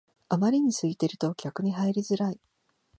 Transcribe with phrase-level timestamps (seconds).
[0.29, 2.39] あまりに空いてると逆に入りづらい